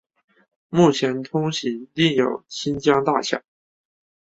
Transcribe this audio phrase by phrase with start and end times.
[0.69, 3.39] 目前通行另有清江大桥。